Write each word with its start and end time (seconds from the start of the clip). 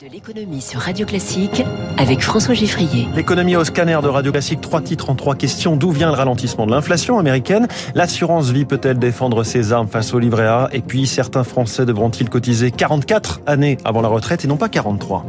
de 0.00 0.06
l'économie 0.08 0.60
sur 0.60 0.80
Radio 0.80 1.06
Classique 1.06 1.62
avec 1.98 2.20
François 2.20 2.54
Giffrier. 2.54 3.06
L'économie 3.14 3.54
au 3.54 3.64
scanner 3.64 3.98
de 4.02 4.08
Radio 4.08 4.32
Classique, 4.32 4.60
trois 4.60 4.80
titres 4.80 5.10
en 5.10 5.14
trois 5.14 5.34
questions. 5.34 5.76
D'où 5.76 5.90
vient 5.90 6.08
le 6.08 6.14
ralentissement 6.14 6.66
de 6.66 6.72
l'inflation 6.72 7.18
américaine? 7.18 7.68
L'assurance 7.94 8.50
vie 8.50 8.64
peut-elle 8.64 8.98
défendre 8.98 9.44
ses 9.44 9.72
armes 9.72 9.88
face 9.88 10.12
au 10.14 10.18
livret 10.18 10.46
A? 10.46 10.68
Et 10.72 10.80
puis 10.80 11.06
certains 11.06 11.44
Français 11.44 11.86
devront-ils 11.86 12.28
cotiser 12.28 12.70
44 12.70 13.42
années 13.46 13.76
avant 13.84 14.00
la 14.00 14.08
retraite 14.08 14.44
et 14.44 14.48
non 14.48 14.56
pas 14.56 14.68
43 14.68 15.24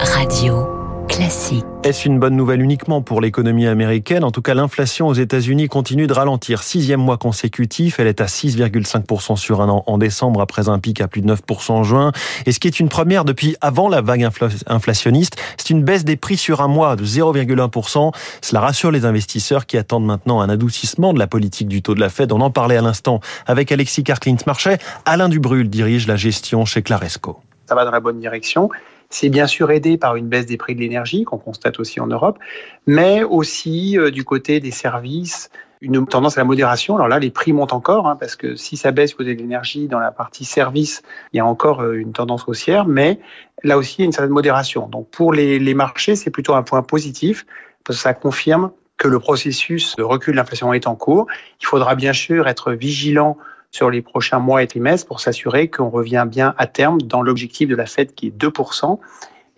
Radio 0.00 0.75
Classique. 1.08 1.64
Est-ce 1.82 2.06
une 2.06 2.18
bonne 2.18 2.36
nouvelle 2.36 2.60
uniquement 2.60 3.00
pour 3.00 3.20
l'économie 3.20 3.66
américaine? 3.66 4.24
En 4.24 4.30
tout 4.30 4.42
cas, 4.42 4.54
l'inflation 4.54 5.06
aux 5.06 5.14
États-Unis 5.14 5.68
continue 5.68 6.06
de 6.06 6.12
ralentir. 6.12 6.62
Sixième 6.62 7.00
mois 7.00 7.16
consécutif, 7.16 8.00
elle 8.00 8.08
est 8.08 8.20
à 8.20 8.26
6,5% 8.26 9.36
sur 9.36 9.60
un 9.60 9.68
an 9.68 9.84
en 9.86 9.98
décembre, 9.98 10.40
après 10.40 10.68
un 10.68 10.78
pic 10.78 11.00
à 11.00 11.08
plus 11.08 11.22
de 11.22 11.32
9% 11.32 11.72
en 11.72 11.84
juin. 11.84 12.12
Et 12.44 12.52
ce 12.52 12.58
qui 12.58 12.66
est 12.66 12.80
une 12.80 12.88
première 12.88 13.24
depuis 13.24 13.56
avant 13.60 13.88
la 13.88 14.00
vague 14.00 14.28
inflationniste, 14.66 15.36
c'est 15.56 15.70
une 15.70 15.84
baisse 15.84 16.04
des 16.04 16.16
prix 16.16 16.36
sur 16.36 16.60
un 16.60 16.68
mois 16.68 16.96
de 16.96 17.04
0,1%. 17.04 18.12
Cela 18.42 18.60
rassure 18.60 18.90
les 18.90 19.04
investisseurs 19.04 19.66
qui 19.66 19.78
attendent 19.78 20.06
maintenant 20.06 20.40
un 20.40 20.48
adoucissement 20.48 21.12
de 21.14 21.18
la 21.18 21.26
politique 21.26 21.68
du 21.68 21.82
taux 21.82 21.94
de 21.94 22.00
la 22.00 22.08
Fed. 22.08 22.32
On 22.32 22.40
en 22.40 22.50
parlait 22.50 22.76
à 22.76 22.82
l'instant 22.82 23.20
avec 23.46 23.70
Alexis 23.70 24.02
Carclint-Marchais. 24.02 24.78
Alain 25.04 25.28
Dubrul 25.28 25.70
dirige 25.70 26.06
la 26.06 26.16
gestion 26.16 26.64
chez 26.64 26.82
Claresco. 26.82 27.38
Ça 27.66 27.74
va 27.74 27.84
dans 27.84 27.90
la 27.90 28.00
bonne 28.00 28.20
direction. 28.20 28.70
C'est 29.08 29.28
bien 29.28 29.46
sûr 29.46 29.70
aidé 29.70 29.96
par 29.98 30.16
une 30.16 30.28
baisse 30.28 30.46
des 30.46 30.56
prix 30.56 30.74
de 30.74 30.80
l'énergie 30.80 31.24
qu'on 31.24 31.38
constate 31.38 31.78
aussi 31.78 32.00
en 32.00 32.06
Europe, 32.06 32.38
mais 32.86 33.22
aussi 33.22 33.98
euh, 33.98 34.10
du 34.10 34.24
côté 34.24 34.60
des 34.60 34.70
services, 34.70 35.50
une 35.80 36.06
tendance 36.06 36.38
à 36.38 36.40
la 36.40 36.44
modération. 36.44 36.96
Alors 36.96 37.08
là, 37.08 37.18
les 37.18 37.30
prix 37.30 37.52
montent 37.52 37.72
encore, 37.72 38.08
hein, 38.08 38.16
parce 38.16 38.36
que 38.36 38.56
si 38.56 38.76
ça 38.76 38.92
baisse 38.92 39.10
du 39.10 39.16
côté 39.16 39.34
de 39.34 39.40
l'énergie 39.40 39.88
dans 39.88 39.98
la 40.00 40.10
partie 40.10 40.44
service, 40.44 41.02
il 41.32 41.36
y 41.36 41.40
a 41.40 41.46
encore 41.46 41.82
euh, 41.82 41.94
une 41.94 42.12
tendance 42.12 42.48
haussière, 42.48 42.86
mais 42.86 43.20
là 43.62 43.78
aussi, 43.78 43.96
il 43.98 44.00
y 44.00 44.04
a 44.04 44.06
une 44.06 44.12
certaine 44.12 44.32
modération. 44.32 44.88
Donc 44.88 45.08
pour 45.10 45.32
les, 45.32 45.58
les 45.58 45.74
marchés, 45.74 46.16
c'est 46.16 46.30
plutôt 46.30 46.54
un 46.54 46.62
point 46.62 46.82
positif, 46.82 47.46
parce 47.84 47.98
que 47.98 48.02
ça 48.02 48.14
confirme 48.14 48.70
que 48.96 49.08
le 49.08 49.18
processus 49.18 49.94
de 49.96 50.02
recul 50.02 50.32
de 50.32 50.36
l'inflation 50.38 50.72
est 50.72 50.86
en 50.86 50.94
cours. 50.96 51.26
Il 51.60 51.66
faudra 51.66 51.94
bien 51.94 52.12
sûr 52.12 52.48
être 52.48 52.72
vigilant 52.72 53.36
sur 53.76 53.90
les 53.90 54.00
prochains 54.00 54.38
mois 54.38 54.62
et 54.62 54.66
trimestres 54.66 55.06
pour 55.06 55.20
s'assurer 55.20 55.68
qu'on 55.68 55.90
revient 55.90 56.26
bien 56.26 56.54
à 56.56 56.66
terme 56.66 56.98
dans 57.02 57.20
l'objectif 57.20 57.68
de 57.68 57.76
la 57.76 57.84
Fed 57.84 58.14
qui 58.14 58.28
est 58.28 58.36
2%. 58.36 58.98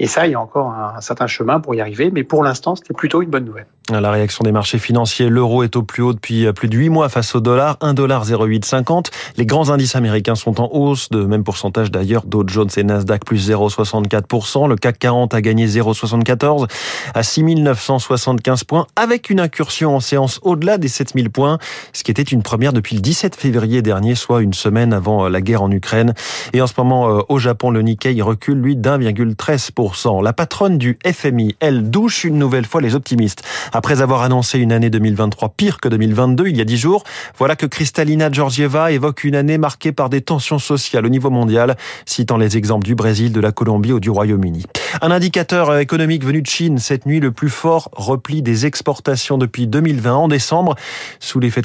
Et 0.00 0.08
ça, 0.08 0.27
il 0.27 0.33
y 0.33 0.34
a 0.34 0.41
encore 0.41 0.70
un 0.70 1.00
certain 1.00 1.28
chemin 1.28 1.60
pour 1.60 1.75
y 1.77 1.80
arriver, 1.80 2.10
mais 2.10 2.25
pour 2.25 2.42
l'instant, 2.42 2.75
c'était 2.75 2.94
plutôt 2.94 3.22
une 3.22 3.30
bonne 3.30 3.44
nouvelle. 3.44 3.66
La 3.91 4.11
réaction 4.11 4.42
des 4.42 4.53
marchés 4.53 4.78
financiers, 4.78 5.31
l'euro 5.31 5.62
est 5.62 5.75
au 5.75 5.83
plus 5.83 6.03
haut 6.03 6.12
depuis 6.12 6.47
euh, 6.47 6.53
plus 6.53 6.69
de 6.69 6.77
8 6.77 6.91
mois 6.91 7.08
face 7.08 7.34
au 7.34 7.41
dollar, 7.41 7.78
1,0850. 7.81 9.06
Les 9.39 9.47
grands 9.47 9.70
indices 9.70 9.97
américains 9.97 10.34
sont 10.34 10.61
en 10.61 10.69
hausse, 10.70 11.08
de 11.08 11.25
même 11.25 11.42
pourcentage 11.42 11.91
d'ailleurs, 11.91 12.27
Dow 12.27 12.44
Jones 12.47 12.69
et 12.77 12.84
Nasdaq 12.84 13.25
plus 13.25 13.50
0,64%. 13.50 14.69
Le 14.69 14.77
CAC 14.77 14.98
40 14.98 15.33
a 15.33 15.41
gagné 15.41 15.66
0,74 15.66 16.69
à 17.14 17.22
6975 17.22 18.64
points, 18.64 18.86
avec 18.94 19.31
une 19.31 19.41
incursion 19.41 19.97
en 19.97 20.00
séance 20.00 20.39
au-delà 20.42 20.77
des 20.77 20.89
7000 20.89 21.31
points, 21.31 21.59
ce 21.94 22.05
qui 22.05 22.11
était 22.11 22.20
une 22.22 22.42
première 22.42 22.75
depuis 22.75 22.94
le 22.94 23.00
17 23.00 23.36
février 23.36 23.81
dernier, 23.81 24.14
soit 24.14 24.42
une 24.42 24.53
semaine 24.53 24.92
avant 24.92 25.25
euh, 25.25 25.28
la 25.31 25.41
guerre 25.41 25.62
en 25.62 25.70
Ukraine. 25.70 26.12
Et 26.53 26.61
en 26.61 26.66
ce 26.66 26.75
moment, 26.77 27.09
euh, 27.09 27.22
au 27.31 27.39
Japon, 27.39 27.70
le 27.70 27.81
Nikkei 27.81 28.20
recule, 28.20 28.59
lui, 28.59 28.77
d'1,13%. 28.77 30.22
La 30.22 30.34
patronne 30.34 30.77
du 30.77 30.98
FMI, 31.11 31.56
elle, 31.61 31.89
douche 31.89 32.25
une 32.25 32.39
nouvelle 32.39 32.66
fois 32.66 32.83
les 32.83 32.94
optimistes. 32.94 33.42
Après 33.79 34.03
avoir 34.03 34.23
annoncé 34.23 34.59
une 34.59 34.73
année 34.73 34.91
2023 34.91 35.51
pire 35.51 35.79
que 35.79 35.87
2022 35.87 36.48
il 36.48 36.57
y 36.57 36.61
a 36.61 36.65
dix 36.65 36.77
jours, 36.77 37.05
voilà 37.37 37.55
que 37.55 37.65
Kristalina 37.65 38.29
Georgieva 38.29 38.91
évoque 38.91 39.23
une 39.23 39.37
année 39.37 39.57
marquée 39.57 39.93
par 39.93 40.11
des 40.11 40.21
tensions 40.21 40.59
sociales 40.59 41.07
au 41.07 41.09
niveau 41.09 41.31
mondial, 41.31 41.77
citant 42.05 42.39
les 42.39 42.56
exemples 42.56 42.84
du 42.84 42.97
Brésil, 42.97 43.31
de 43.31 43.39
la 43.39 43.53
Colombie 43.53 43.93
ou 43.93 44.01
du 44.01 44.11
Royaume-Uni. 44.11 44.67
Un 45.01 45.12
indicateur 45.12 45.79
économique 45.79 46.25
venu 46.25 46.43
de 46.43 46.49
Chine, 46.49 46.79
cette 46.79 47.06
nuit 47.06 47.21
le 47.21 47.31
plus 47.31 47.51
fort 47.51 47.89
repli 47.93 48.43
des 48.43 48.67
exportations 48.67 49.39
depuis 49.39 49.69
2020 49.69 50.12
en 50.12 50.27
décembre, 50.27 50.75
sous 51.21 51.38
l'effet 51.38 51.62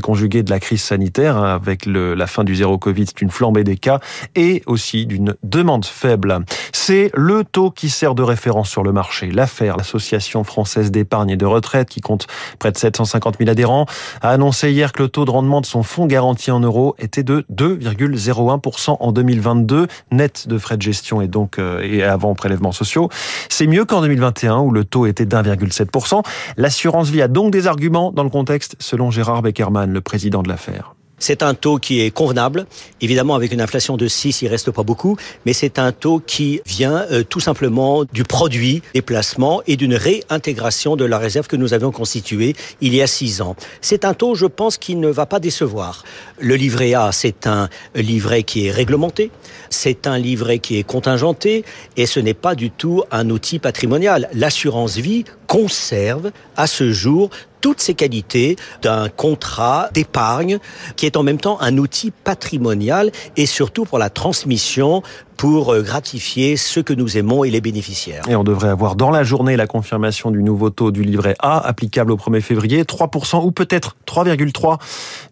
conjugué 0.00 0.44
de 0.44 0.50
la 0.50 0.60
crise 0.60 0.82
sanitaire, 0.82 1.36
hein, 1.36 1.52
avec 1.52 1.84
la 1.84 2.28
fin 2.28 2.44
du 2.44 2.54
zéro 2.54 2.78
Covid, 2.78 3.06
c'est 3.08 3.22
une 3.22 3.30
flambée 3.30 3.64
des 3.64 3.76
cas, 3.76 3.98
et 4.36 4.62
aussi 4.66 5.04
d'une 5.04 5.34
demande 5.42 5.84
faible. 5.84 6.44
C'est 6.72 7.10
le 7.14 7.42
taux 7.42 7.72
qui 7.72 7.90
sert 7.90 8.14
de 8.14 8.22
référence 8.22 8.70
sur 8.70 8.84
le 8.84 8.92
marché. 8.92 9.32
L'affaire, 9.32 9.76
l'association 9.76 10.44
française 10.44 10.92
d'épargne 10.92 11.39
de 11.40 11.46
retraite, 11.46 11.88
qui 11.88 12.00
compte 12.00 12.26
près 12.58 12.70
de 12.70 12.76
750 12.76 13.38
000 13.38 13.50
adhérents, 13.50 13.86
a 14.22 14.30
annoncé 14.30 14.70
hier 14.70 14.92
que 14.92 15.02
le 15.02 15.08
taux 15.08 15.24
de 15.24 15.30
rendement 15.30 15.60
de 15.60 15.66
son 15.66 15.82
fonds 15.82 16.06
garanti 16.06 16.50
en 16.50 16.60
euros 16.60 16.94
était 16.98 17.22
de 17.22 17.44
2,01% 17.52 18.96
en 19.00 19.12
2022, 19.12 19.88
net 20.12 20.46
de 20.46 20.58
frais 20.58 20.76
de 20.76 20.82
gestion 20.82 21.20
et 21.20 21.28
donc 21.28 21.58
euh, 21.58 21.82
et 21.82 22.02
avant 22.02 22.34
prélèvements 22.34 22.72
sociaux. 22.72 23.08
C'est 23.48 23.66
mieux 23.66 23.84
qu'en 23.84 24.00
2021 24.02 24.58
où 24.58 24.70
le 24.70 24.84
taux 24.84 25.06
était 25.06 25.26
d'1,7%. 25.26 26.22
L'assurance 26.56 27.08
vie 27.08 27.22
a 27.22 27.28
donc 27.28 27.50
des 27.50 27.66
arguments 27.66 28.12
dans 28.12 28.24
le 28.24 28.30
contexte, 28.30 28.76
selon 28.78 29.10
Gérard 29.10 29.42
Beckerman, 29.42 29.92
le 29.92 30.00
président 30.00 30.42
de 30.42 30.48
l'affaire. 30.48 30.94
C'est 31.20 31.44
un 31.44 31.54
taux 31.54 31.78
qui 31.78 32.00
est 32.00 32.10
convenable. 32.10 32.66
Évidemment, 33.00 33.36
avec 33.36 33.52
une 33.52 33.60
inflation 33.60 33.96
de 33.96 34.08
6, 34.08 34.42
il 34.42 34.48
reste 34.48 34.72
pas 34.72 34.82
beaucoup, 34.82 35.16
mais 35.46 35.52
c'est 35.52 35.78
un 35.78 35.92
taux 35.92 36.20
qui 36.26 36.60
vient 36.66 37.04
euh, 37.12 37.22
tout 37.22 37.40
simplement 37.40 38.04
du 38.12 38.24
produit 38.24 38.82
des 38.94 39.02
placements 39.02 39.62
et 39.66 39.76
d'une 39.76 39.94
réintégration 39.94 40.96
de 40.96 41.04
la 41.04 41.18
réserve 41.18 41.46
que 41.46 41.56
nous 41.56 41.74
avions 41.74 41.92
constituée 41.92 42.56
il 42.80 42.94
y 42.94 43.02
a 43.02 43.06
6 43.06 43.42
ans. 43.42 43.54
C'est 43.80 44.04
un 44.04 44.14
taux, 44.14 44.34
je 44.34 44.46
pense, 44.46 44.78
qui 44.78 44.96
ne 44.96 45.08
va 45.08 45.26
pas 45.26 45.38
décevoir. 45.38 46.04
Le 46.38 46.56
livret 46.56 46.94
A, 46.94 47.12
c'est 47.12 47.46
un 47.46 47.68
livret 47.94 48.42
qui 48.42 48.66
est 48.66 48.70
réglementé, 48.70 49.30
c'est 49.68 50.06
un 50.06 50.18
livret 50.18 50.58
qui 50.58 50.78
est 50.78 50.82
contingenté 50.82 51.64
et 51.96 52.06
ce 52.06 52.18
n'est 52.18 52.34
pas 52.34 52.54
du 52.54 52.70
tout 52.70 53.04
un 53.10 53.28
outil 53.30 53.58
patrimonial. 53.58 54.28
L'assurance 54.32 54.96
vie 54.96 55.24
conserve 55.50 56.30
à 56.56 56.68
ce 56.68 56.92
jour 56.92 57.28
toutes 57.60 57.80
ces 57.80 57.94
qualités 57.94 58.54
d'un 58.82 59.08
contrat 59.08 59.90
d'épargne 59.92 60.60
qui 60.94 61.06
est 61.06 61.16
en 61.16 61.24
même 61.24 61.40
temps 61.40 61.60
un 61.60 61.76
outil 61.76 62.12
patrimonial 62.12 63.10
et 63.36 63.46
surtout 63.46 63.84
pour 63.84 63.98
la 63.98 64.10
transmission 64.10 65.02
pour 65.40 65.72
euh, 65.72 65.80
gratifier 65.80 66.58
ceux 66.58 66.82
que 66.82 66.92
nous 66.92 67.16
aimons 67.16 67.44
et 67.44 67.50
les 67.50 67.62
bénéficiaires. 67.62 68.22
Et 68.28 68.36
on 68.36 68.44
devrait 68.44 68.68
avoir 68.68 68.94
dans 68.94 69.10
la 69.10 69.24
journée 69.24 69.56
la 69.56 69.66
confirmation 69.66 70.30
du 70.30 70.42
nouveau 70.42 70.68
taux 70.68 70.90
du 70.90 71.02
livret 71.02 71.34
A 71.38 71.66
applicable 71.66 72.12
au 72.12 72.18
1er 72.18 72.42
février, 72.42 72.82
3% 72.82 73.42
ou 73.42 73.50
peut-être 73.50 73.96
3,3 74.06 74.76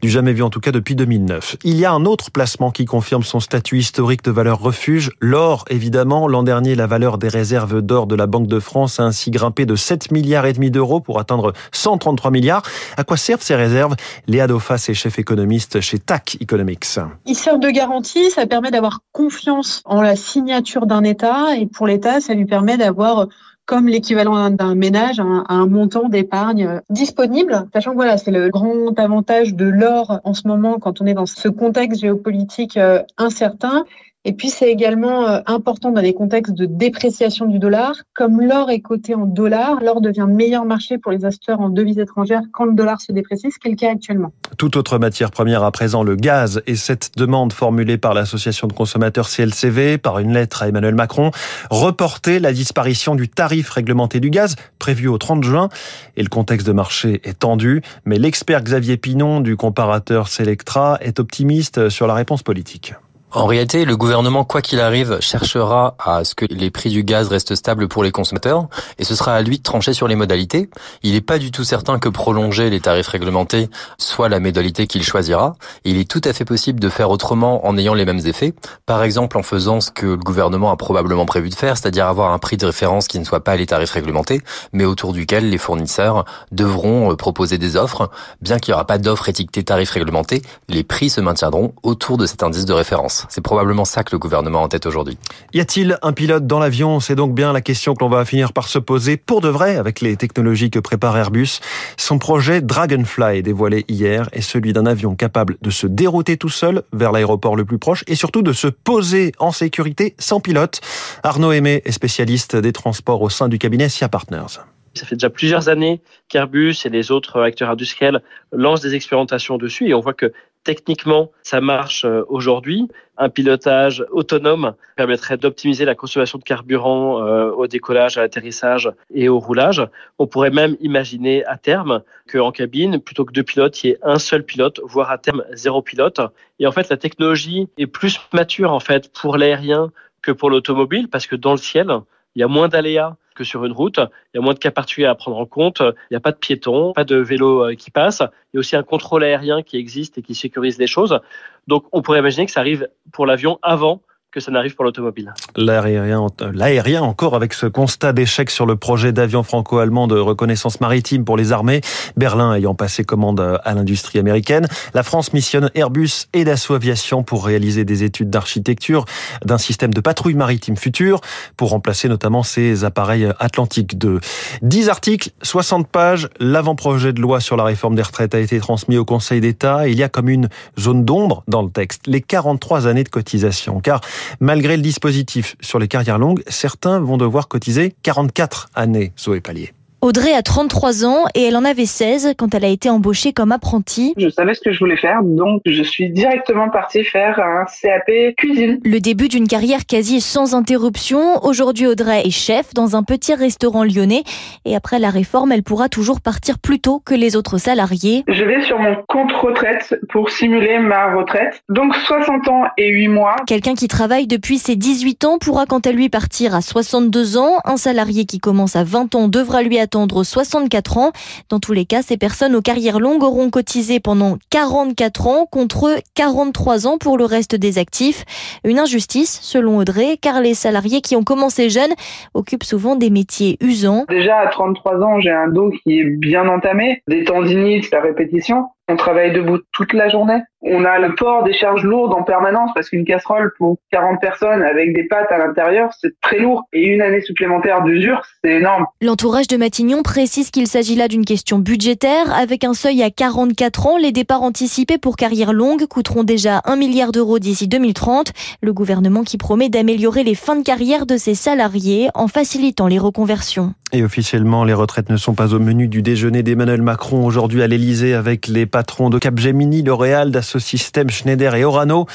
du 0.01 0.09
jamais 0.09 0.33
vu 0.33 0.43
en 0.43 0.49
tout 0.49 0.61
cas 0.61 0.73
depuis 0.73 0.95
2009. 0.95 1.57
Il 1.63 1.77
y 1.77 1.85
a 1.85 1.93
un 1.93 2.07
autre 2.07 2.31
placement 2.31 2.71
qui 2.71 2.87
confirme 2.87 3.23
son 3.23 3.39
statut 3.39 3.77
historique 3.77 4.25
de 4.25 4.31
valeur 4.31 4.61
refuge, 4.61 5.11
l'or 5.21 5.67
évidemment. 5.69 6.27
L'an 6.27 6.43
dernier, 6.43 6.75
la 6.75 6.87
valeur 6.87 7.19
des 7.19 7.29
réserves 7.29 7.83
d'or 7.83 8.07
de 8.07 8.15
la 8.15 8.27
Banque 8.27 8.47
de 8.47 8.61
France 8.61 9.01
a 9.01 9.03
ainsi 9.03 9.31
grimpé 9.31 9.67
de 9.67 9.77
7 9.77 10.11
milliards 10.11 10.47
et 10.47 10.55
demi 10.55 10.71
d'euros 10.71 11.01
pour 11.01 11.21
atteindre 11.21 11.53
133 11.73 12.31
milliards. 12.31 12.63
À 12.97 13.05
quoi 13.05 13.19
servent 13.19 13.43
ces 13.43 13.57
réserves? 13.57 13.95
Léa 14.27 14.47
Dauphas 14.47 14.87
est 14.89 14.95
chef 14.95 15.19
économiste 15.19 15.83
chez 15.83 15.99
TAC 15.99 16.39
Economics. 16.41 16.99
Ils 17.27 17.35
servent 17.35 17.61
de 17.61 17.69
garantie, 17.69 18.31
ça 18.31 18.47
permet 18.47 18.71
d'avoir 18.71 19.01
confiance 19.13 19.83
en 19.85 19.97
la 20.03 20.16
signature 20.16 20.86
d'un 20.86 21.04
État 21.04 21.56
et 21.56 21.66
pour 21.66 21.86
l'État, 21.86 22.20
ça 22.20 22.34
lui 22.34 22.47
permet 22.47 22.76
d'avoir 22.76 23.28
comme 23.69 23.86
l'équivalent 23.86 24.48
d'un 24.48 24.75
ménage, 24.75 25.20
un, 25.20 25.44
un 25.47 25.66
montant 25.66 26.09
d'épargne 26.09 26.81
disponible, 26.88 27.69
sachant 27.75 27.91
que 27.91 27.97
voilà, 27.97 28.16
c'est 28.16 28.31
le 28.31 28.48
grand 28.48 28.98
avantage 28.98 29.54
de 29.54 29.66
l'or 29.66 30.20
en 30.25 30.32
ce 30.32 30.48
moment 30.48 30.78
quand 30.78 31.03
on 31.03 31.06
est 31.06 31.12
dans 31.12 31.26
ce 31.26 31.50
contexte 31.50 32.00
géopolitique 32.00 32.78
euh, 32.78 33.03
incertain, 33.19 33.84
et 34.28 34.33
puis, 34.33 34.50
c'est 34.50 34.71
également 34.71 35.27
euh, 35.27 35.41
important 35.47 35.91
dans 35.91 36.03
les 36.03 36.12
contextes 36.12 36.53
de 36.53 36.66
dépréciation 36.66 37.47
du 37.47 37.59
dollar. 37.59 37.94
Comme 38.12 38.43
l'or 38.43 38.69
est 38.69 38.81
coté 38.81 39.15
en 39.15 39.25
dollars, 39.25 39.83
l'or 39.83 40.03
devient 40.03 40.27
meilleur 40.28 40.66
marché 40.66 40.99
pour 40.99 41.12
les 41.12 41.25
acheteurs 41.25 41.62
en 41.62 41.71
devises 41.71 41.99
étrangères 41.99 42.43
quand 42.53 42.66
le 42.66 42.75
dollar 42.75 43.00
se 43.00 43.11
déprécie, 43.11 43.50
ce 43.50 43.59
qui 43.59 43.69
est 43.69 43.71
le 43.71 43.77
cas 43.78 43.91
actuellement. 43.91 44.31
Toute 44.59 44.77
autre 44.77 44.99
matière 44.99 45.31
première 45.31 45.65
à 45.65 45.72
présent, 45.72 46.03
le 46.03 46.15
gaz, 46.15 46.61
et 46.66 46.77
cette 46.77 47.12
demande 47.16 47.55
formulée 47.55 47.97
par 47.97 48.12
l'association 48.12 48.69
de 48.69 48.75
consommateurs 48.75 49.31
CLCV 49.31 49.97
par 49.97 50.19
une 50.19 50.34
lettre 50.34 50.62
à 50.62 50.69
Emmanuel 50.69 50.95
Macron, 50.95 51.31
reporter 51.71 52.39
la 52.39 52.53
disparition 52.53 53.15
du 53.15 53.30
tarif 53.30 53.71
réglementé 53.71 54.21
du 54.21 54.28
gaz 54.28 54.57
prévu 54.78 55.09
au 55.09 55.16
30 55.16 55.42
juin. 55.42 55.71
Et 56.19 56.22
le 56.22 56.28
contexte 56.28 56.66
de 56.66 56.72
marché 56.72 57.22
est 57.25 57.39
tendu, 57.39 57.80
mais 58.04 58.19
l'expert 58.19 58.63
Xavier 58.63 58.98
Pinon 58.98 59.41
du 59.41 59.57
comparateur 59.57 60.28
Selectra 60.28 60.98
est 61.01 61.19
optimiste 61.19 61.89
sur 61.89 62.07
la 62.07 62.13
réponse 62.13 62.42
politique. 62.42 62.92
En 63.30 63.45
réalité, 63.45 63.84
le 63.84 63.95
gouvernement, 63.95 64.45
quoi 64.45 64.63
qu'il 64.63 64.80
arrive, 64.80 65.19
cherchera 65.21 65.97
à 65.98 66.25
ce 66.25 66.34
que 66.34 66.47
les 66.47 66.71
prix 66.71 66.89
du 66.89 67.04
gaz 67.04 67.28
restent 67.28 67.54
stables 67.54 67.86
pour 67.86 68.03
les 68.03 68.10
consommateurs, 68.10 68.69
et 68.98 69.04
ce 69.04 69.15
sera 69.15 69.34
à 69.34 69.42
lui 69.42 69.59
de 69.59 69.63
trancher 69.63 69.92
sur 69.92 70.09
les 70.09 70.16
modalités. 70.16 70.71
Il 71.03 71.13
n'est 71.13 71.21
pas 71.21 71.39
du 71.39 71.51
tout 71.51 71.63
certain 71.63 71.98
que 71.98 72.09
prolonger 72.09 72.71
les 72.71 72.80
tarifs 72.80 73.09
réglementés 73.09 73.69
soit 73.98 74.30
la 74.30 74.41
modalité 74.41 74.86
qu'il 74.86 75.03
choisira. 75.03 75.57
Il 75.84 75.98
est 75.98 76.10
tout 76.10 76.22
à 76.25 76.33
fait 76.33 76.47
possible 76.47 76.80
de 76.80 76.89
faire 76.89 77.10
autrement 77.10 77.66
en 77.66 77.77
ayant 77.77 77.92
les 77.92 78.07
mêmes 78.07 78.27
effets. 78.27 78.54
Par 78.86 79.03
exemple, 79.03 79.36
en 79.36 79.42
faisant 79.42 79.83
ce 79.83 79.91
que 79.91 80.07
le 80.07 80.16
gouvernement 80.16 80.71
a 80.71 80.77
probablement 80.77 81.27
prévu 81.27 81.51
de 81.51 81.54
faire, 81.54 81.77
c'est-à-dire 81.77 82.07
avoir 82.07 82.33
un 82.33 82.39
prix 82.39 82.57
de 82.57 82.65
référence 82.65 83.09
qui 83.09 83.19
ne 83.19 83.25
soit 83.25 83.45
pas 83.45 83.57
les 83.57 83.66
tarifs 83.66 83.91
réglementés, 83.91 84.41
mais 84.72 84.86
autour 84.86 85.13
duquel 85.13 85.51
les 85.51 85.59
fournisseurs 85.59 86.25
devront 86.51 87.13
euh, 87.13 87.15
proposer 87.15 87.59
des 87.59 87.77
offres. 87.77 88.10
Bien 88.41 88.59
qu'il 88.59 88.72
n'y 88.72 88.77
aura 88.77 88.86
pas 88.86 88.97
d'offres 88.97 89.28
étiquetées 89.28 89.65
tarifs 89.65 89.91
réglementés, 89.91 90.41
les 90.71 90.83
prix 90.83 91.10
se 91.10 91.21
maintiendront 91.21 91.75
autour 91.83 92.16
de 92.16 92.25
cet 92.25 92.42
indice 92.42 92.65
de 92.65 92.72
référence. 92.72 93.17
C'est 93.28 93.41
probablement 93.41 93.84
ça 93.84 94.04
que 94.04 94.10
le 94.12 94.18
gouvernement 94.18 94.60
a 94.60 94.62
en 94.65 94.68
tête 94.68 94.86
aujourd'hui. 94.86 95.18
Y 95.53 95.60
a-t-il 95.60 95.98
un 96.03 96.12
pilote 96.12 96.47
dans 96.47 96.59
l'avion? 96.59 97.00
C'est 97.00 97.15
donc 97.15 97.34
bien 97.34 97.53
la 97.53 97.60
question 97.60 97.94
que 97.94 98.04
l'on 98.04 98.10
va 98.10 98.24
finir 98.24 98.53
par 98.53 98.68
se 98.68 98.78
poser 98.78 99.16
pour 99.16 99.41
de 99.41 99.48
vrai 99.48 99.76
avec 99.76 100.00
les 100.00 100.16
technologies 100.16 100.70
que 100.70 100.78
prépare 100.78 101.16
Airbus. 101.16 101.60
Son 101.97 102.18
projet 102.18 102.60
Dragonfly 102.60 103.42
dévoilé 103.42 103.84
hier 103.88 104.28
est 104.32 104.41
celui 104.41 104.72
d'un 104.72 104.86
avion 104.86 105.15
capable 105.15 105.56
de 105.62 105.70
se 105.70 105.86
dérouter 105.86 106.36
tout 106.36 106.48
seul 106.48 106.82
vers 106.92 107.12
l'aéroport 107.12 107.56
le 107.56 107.65
plus 107.65 107.78
proche 107.78 108.04
et 108.06 108.15
surtout 108.15 108.42
de 108.42 108.53
se 108.53 108.68
poser 108.68 109.32
en 109.38 109.53
sécurité 109.53 110.15
sans 110.18 110.41
pilote. 110.41 110.80
Arnaud 111.22 111.53
Aimé 111.53 111.82
est 111.84 111.92
spécialiste 111.92 112.56
des 112.56 112.72
transports 112.72 113.22
au 113.22 113.30
sein 113.30 113.48
du 113.48 113.59
cabinet 113.59 113.88
SIA 113.88 114.09
Partners. 114.09 114.60
Ça 114.98 115.06
fait 115.06 115.15
déjà 115.15 115.30
plusieurs 115.30 115.68
années 115.68 116.00
qu'Airbus 116.28 116.74
et 116.84 116.89
les 116.89 117.12
autres 117.12 117.41
acteurs 117.41 117.71
industriels 117.71 118.21
lancent 118.53 118.80
des 118.80 118.97
expérimentations 118.97 119.56
dessus 119.56 119.89
et 119.89 119.95
on 119.95 120.00
voit 120.00 120.12
que 120.12 120.33
techniquement 120.65 121.30
ça 121.42 121.60
marche 121.60 122.04
euh, 122.04 122.24
aujourd'hui. 122.28 122.89
Un 123.16 123.28
pilotage 123.28 124.04
autonome 124.10 124.74
permettrait 124.97 125.36
d'optimiser 125.36 125.84
la 125.84 125.95
consommation 125.95 126.36
de 126.39 126.42
carburant 126.42 127.22
euh, 127.22 127.50
au 127.50 127.68
décollage, 127.68 128.18
à 128.18 128.22
l'atterrissage 128.22 128.91
et 129.15 129.28
au 129.28 129.39
roulage. 129.39 129.86
On 130.18 130.27
pourrait 130.27 130.50
même 130.50 130.77
imaginer 130.80 131.44
à 131.47 131.56
terme 131.56 132.03
qu'en 132.30 132.51
cabine, 132.51 133.01
plutôt 133.01 133.24
que 133.24 133.33
deux 133.33 133.44
pilotes, 133.44 133.83
il 133.84 133.86
y 133.86 133.91
ait 133.92 133.98
un 134.03 134.18
seul 134.18 134.42
pilote, 134.44 134.80
voire 134.83 135.12
à 135.12 135.18
terme 135.18 135.44
zéro 135.53 135.80
pilote. 135.80 136.21
Et 136.59 136.66
en 136.66 136.72
fait, 136.72 136.89
la 136.89 136.97
technologie 136.97 137.68
est 137.78 137.86
plus 137.86 138.21
mature 138.33 138.72
en 138.72 138.80
fait 138.80 139.12
pour 139.12 139.36
l'aérien 139.36 139.92
que 140.22 140.33
pour 140.33 140.51
l'automobile 140.51 141.09
parce 141.09 141.28
que 141.28 141.36
dans 141.36 141.53
le 141.53 141.59
ciel, 141.59 141.89
il 142.34 142.41
y 142.41 142.42
a 142.42 142.48
moins 142.48 142.68
d'aléas 142.68 143.16
que 143.39 143.45
sur 143.45 143.65
une 143.65 143.73
route. 143.73 143.99
Il 143.99 144.37
y 144.37 144.39
a 144.39 144.43
moins 144.43 144.55
de 144.55 144.59
cas 144.59 144.71
particuliers 144.71 145.07
à 145.07 145.15
prendre 145.15 145.39
en 145.39 145.47
compte. 145.47 145.81
Il 145.81 146.13
n'y 146.13 146.17
a 146.17 146.21
pas 146.21 146.33
de 146.33 146.37
piétons, 146.37 146.93
pas 146.93 147.05
de 147.05 147.17
vélos 147.17 147.65
euh, 147.65 147.75
qui 147.75 147.91
passent. 147.91 148.23
Il 148.53 148.57
y 148.57 148.59
a 148.59 148.61
aussi 148.61 148.77
un 148.77 148.83
contrôle 148.83 149.25
aérien 149.25 149.63
qui 149.63 149.77
existe 149.77 150.19
et 150.19 150.23
qui 150.23 150.35
sécurise 150.35 150.79
les 150.79 150.87
choses. 150.87 151.21
Donc, 151.67 151.87
on 151.93 152.03
pourrait 152.03 152.19
imaginer 152.19 152.47
que 152.47 152.53
ça 152.53 152.61
arrive 152.61 152.89
pour 153.13 153.25
l'avion 153.25 153.59
avant 153.63 154.03
que 154.30 154.41
ça 154.41 154.51
n'arrive 154.51 154.75
pour 154.75 154.84
l'automobile. 154.84 155.33
L'aérien, 155.57 156.27
l'aérien 156.53 157.03
encore 157.03 157.34
avec 157.34 157.54
ce 157.54 157.65
constat 157.65 158.13
d'échec 158.13 158.51
sur 158.51 158.66
le 158.66 158.77
projet 158.77 159.10
d'avion 159.10 159.42
franco-allemand 159.42 160.07
de 160.07 160.19
reconnaissance 160.19 160.83
maritime 160.83 161.25
pour 161.25 161.39
les 161.39 161.51
armées, 161.51 161.80
Berlin 162.16 162.54
ayant 162.54 162.75
passé 162.75 163.04
commande 163.04 163.41
à 163.41 163.75
l'industrie 163.75 164.19
américaine. 164.19 164.69
La 164.92 165.03
France 165.03 165.33
missionne 165.33 165.71
Airbus 165.75 166.27
et 166.34 166.45
Dassault 166.45 166.75
Aviation 166.75 167.22
pour 167.22 167.47
réaliser 167.47 167.86
des 167.86 168.04
études 168.04 168.28
d'architecture 168.28 169.07
d'un 169.47 169.57
système 169.57 169.95
de 169.95 170.01
patrouille 170.01 170.34
maritime 170.34 170.77
futur 170.77 171.22
pour 171.57 171.71
remplacer 171.71 172.09
notamment 172.09 172.42
ces 172.42 172.84
appareils 172.84 173.33
Atlantique 173.39 173.97
2. 173.97 174.21
10 174.60 174.89
articles, 174.91 175.30
60 175.41 175.89
pages, 175.89 176.28
l'avant-projet 176.39 177.15
de 177.15 177.21
loi 177.22 177.41
sur 177.41 177.57
la 177.57 177.65
réforme 177.65 177.95
des 177.95 178.03
retraites 178.03 178.34
a 178.34 178.41
été 178.41 178.60
transmis 178.60 178.98
au 178.98 179.07
Conseil 179.07 179.41
d'État. 179.41 179.89
Il 179.89 179.97
y 179.97 180.03
a 180.03 180.10
comme 180.10 180.28
une 180.28 180.51
zone 180.78 181.07
d'ombre 181.07 181.45
dans 181.48 181.63
le 181.63 181.71
texte, 181.71 182.07
les 182.07 182.21
43 182.21 182.86
années 182.86 183.04
de 183.04 183.09
cotisation, 183.09 183.80
car 183.80 184.03
Malgré 184.41 184.76
le 184.76 184.82
dispositif 184.82 185.56
sur 185.60 185.78
les 185.78 185.88
carrières 185.88 186.18
longues, 186.18 186.42
certains 186.48 187.00
vont 187.00 187.16
devoir 187.16 187.48
cotiser 187.48 187.94
44 188.03 188.68
années, 188.74 189.12
Zoé 189.18 189.41
Pallier. 189.41 189.72
Audrey 190.00 190.33
a 190.33 190.42
33 190.42 191.04
ans 191.04 191.24
et 191.34 191.42
elle 191.42 191.56
en 191.56 191.65
avait 191.65 191.84
16 191.84 192.34
quand 192.39 192.54
elle 192.54 192.65
a 192.65 192.68
été 192.68 192.89
embauchée 192.89 193.33
comme 193.33 193.50
apprentie. 193.50 194.15
Je 194.16 194.28
savais 194.28 194.54
ce 194.54 194.60
que 194.60 194.71
je 194.71 194.78
voulais 194.78 194.97
faire, 194.97 195.24
donc 195.24 195.62
je 195.66 195.83
suis 195.83 196.09
directement 196.10 196.71
partie 196.71 197.03
faire 197.03 197.41
un 197.41 197.65
CAP 197.65 198.36
cuisine. 198.36 198.78
Le 198.84 199.00
début 199.00 199.27
d'une 199.27 199.48
carrière 199.48 199.86
quasi 199.86 200.21
sans 200.21 200.54
interruption. 200.54 201.45
Aujourd'hui, 201.45 201.89
Audrey 201.89 202.22
est 202.24 202.30
chef 202.30 202.74
dans 202.74 202.95
un 202.95 203.03
petit 203.03 203.34
restaurant 203.34 203.83
lyonnais 203.83 204.22
et 204.65 204.77
après 204.77 205.00
la 205.00 205.10
réforme, 205.10 205.50
elle 205.50 205.65
pourra 205.65 205.89
toujours 205.89 206.21
partir 206.21 206.60
plus 206.60 206.78
tôt 206.78 207.03
que 207.04 207.16
les 207.16 207.34
autres 207.34 207.59
salariés. 207.59 208.22
Je 208.28 208.44
vais 208.44 208.62
sur 208.62 208.78
mon 208.78 208.94
compte 209.09 209.33
retraite 209.33 209.98
pour 210.10 210.30
simuler 210.30 210.78
ma 210.78 211.12
retraite. 211.16 211.65
Donc 211.68 211.97
60 211.97 212.47
ans 212.47 212.62
et 212.77 212.89
8 212.89 213.09
mois. 213.09 213.34
Quelqu'un 213.48 213.74
qui 213.74 213.89
travaille 213.89 214.28
depuis 214.28 214.59
ses 214.59 214.77
18 214.77 215.24
ans 215.24 215.39
pourra 215.39 215.66
quant 215.66 215.80
à 215.80 215.91
lui 215.91 216.09
partir 216.09 216.54
à 216.54 216.60
62 216.60 217.36
ans. 217.36 217.59
Un 217.65 217.77
salarié 217.77 218.27
qui 218.27 218.39
commence 218.39 218.77
à 218.77 218.84
20 218.84 219.16
ans 219.16 219.27
devra 219.27 219.62
lui 219.62 219.77
attendre 219.77 219.88
64 219.97 220.99
ans. 220.99 221.13
Dans 221.49 221.61
tous 221.61 221.73
les 221.73 221.85
cas, 221.85 222.03
ces 222.03 222.17
personnes 222.17 222.55
aux 222.55 222.63
carrières 222.63 223.01
longues 223.01 223.23
auront 223.23 223.51
cotisé 223.51 224.01
pendant 224.01 224.39
44 224.51 225.27
ans 225.27 225.47
contre 225.47 225.97
43 226.15 226.87
ans 226.87 226.99
pour 226.99 227.19
le 227.19 227.25
reste 227.25 227.55
des 227.55 227.79
actifs. 227.79 228.25
Une 228.65 228.79
injustice, 228.79 229.39
selon 229.43 229.79
Audrey, 229.79 230.17
car 230.21 230.41
les 230.41 230.55
salariés 230.55 231.01
qui 231.01 231.17
ont 231.17 231.25
commencé 231.25 231.71
jeunes 231.71 231.95
occupent 232.35 232.65
souvent 232.65 232.97
des 232.97 233.11
métiers 233.11 233.57
usants. 233.61 234.05
Déjà 234.09 234.39
à 234.39 234.47
33 234.49 235.03
ans, 235.03 235.21
j'ai 235.21 235.31
un 235.31 235.49
dos 235.49 235.71
qui 235.71 236.01
est 236.01 236.05
bien 236.05 236.49
entamé, 236.49 237.03
des 237.09 237.25
tendinites, 237.25 237.91
la 237.91 238.01
répétition. 238.01 238.67
On 238.91 238.97
travaille 238.97 239.33
debout 239.33 239.59
toute 239.73 239.93
la 239.93 240.09
journée. 240.09 240.41
On 240.63 240.85
a 240.85 240.99
le 240.99 241.15
port 241.15 241.45
des 241.45 241.53
charges 241.53 241.85
lourdes 241.85 242.15
en 242.15 242.23
permanence 242.23 242.71
parce 242.75 242.89
qu'une 242.89 243.05
casserole 243.05 243.53
pour 243.59 243.77
40 243.93 244.19
personnes 244.21 244.63
avec 244.63 244.95
des 244.95 245.05
pâtes 245.05 245.31
à 245.31 245.39
l'intérieur, 245.39 245.91
c'est 246.01 246.19
très 246.21 246.39
lourd. 246.39 246.65
Et 246.73 246.87
une 246.87 247.03
année 247.03 247.21
supplémentaire 247.21 247.83
d'usure, 247.83 248.23
c'est 248.43 248.53
énorme. 248.53 248.87
L'entourage 249.01 249.47
de 249.47 249.57
Matignon 249.57 250.03
précise 250.03 250.51
qu'il 250.51 250.67
s'agit 250.67 250.97
là 250.97 251.07
d'une 251.07 251.25
question 251.25 251.59
budgétaire. 251.59 252.35
Avec 252.35 252.65
un 252.65 252.75
seuil 252.75 253.03
à 253.03 253.11
44 253.11 253.87
ans, 253.87 253.99
les 253.99 254.11
départs 254.11 254.43
anticipés 254.43 254.99
pour 254.99 255.17
carrière 255.17 255.53
longue 255.53 255.87
coûteront 255.87 256.25
déjà 256.25 256.62
1 256.64 256.76
milliard 256.76 257.12
d'euros 257.12 257.38
d'ici 257.38 257.69
2030. 257.69 258.33
Le 258.62 258.73
gouvernement 258.73 259.23
qui 259.23 259.37
promet 259.37 259.69
d'améliorer 259.69 260.25
les 260.25 260.35
fins 260.35 260.57
de 260.57 260.64
carrière 260.64 261.07
de 261.07 261.19
ses 261.19 261.35
salariés 261.35 262.09
en 262.14 262.26
facilitant 262.26 262.87
les 262.87 262.99
reconversions. 262.99 263.75
Et 263.93 264.05
officiellement, 264.05 264.64
les 264.64 264.75
retraites 264.75 265.09
ne 265.09 265.17
sont 265.17 265.33
pas 265.33 265.55
au 265.55 265.59
menu 265.59 265.88
du 265.88 266.02
déjeuner 266.02 266.43
d'Emmanuel 266.43 266.83
Macron 266.83 267.25
aujourd'hui 267.25 267.62
à 267.62 267.67
l'Elysée 267.67 268.12
avec 268.12 268.47
les 268.47 268.67
patrons 268.67 269.09
de 269.09 269.19
Capgemini, 269.19 269.83
L'Oréal, 269.83 270.43
Systèmes, 270.43 271.09
Schneider 271.09 271.55
et 271.55 271.64
Orano. 271.64 272.07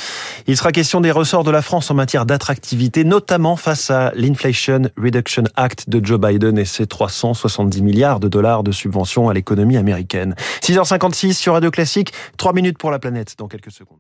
Il 0.46 0.56
sera 0.56 0.72
question 0.72 1.02
des 1.02 1.10
ressorts 1.10 1.44
de 1.44 1.50
la 1.50 1.64
France 1.64 1.90
en 1.90 1.96
matière 1.96 2.28
d'attractivité, 2.28 3.04
notamment 3.04 3.56
face 3.56 3.90
à 3.90 4.12
l'Inflation 4.16 4.84
Reduction 4.98 5.46
Act 5.56 5.90
de 5.90 6.06
Joe 6.06 6.20
Biden 6.20 6.60
et 6.60 6.66
ses 6.66 6.86
370 6.86 7.81
milliards 7.81 8.20
de 8.20 8.28
dollars 8.28 8.62
de 8.62 8.72
subventions 8.72 9.28
à 9.30 9.34
l'économie 9.34 9.78
américaine. 9.78 10.36
6h56 10.62 11.34
sur 11.34 11.54
Radio 11.54 11.72
Classique, 11.72 12.14
3 12.38 12.54
minutes 12.54 12.78
pour 12.78 12.92
la 12.92 13.00
planète 13.00 13.34
dans 13.40 13.48
quelques 13.48 13.72
secondes. 13.72 14.00